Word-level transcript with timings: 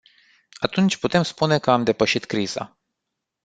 Atunci 0.59 0.97
putem 0.97 1.23
spune 1.23 1.59
că 1.59 1.71
am 1.71 1.83
depășit 1.83 2.25
criza. 2.25 2.77